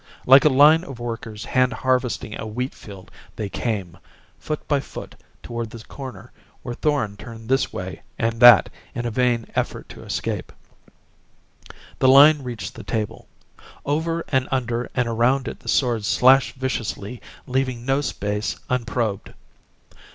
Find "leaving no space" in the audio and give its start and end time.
17.45-18.55